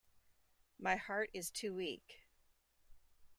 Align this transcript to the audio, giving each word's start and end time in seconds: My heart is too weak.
My 0.79 0.95
heart 0.95 1.29
is 1.31 1.51
too 1.51 1.75
weak. 1.75 2.23